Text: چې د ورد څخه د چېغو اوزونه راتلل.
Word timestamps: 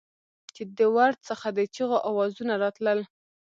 چې 0.55 0.63
د 0.77 0.79
ورد 0.97 1.19
څخه 1.29 1.47
د 1.57 1.59
چېغو 1.75 1.97
اوزونه 2.07 2.53
راتلل. 2.63 2.99